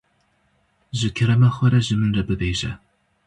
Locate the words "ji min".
1.85-2.13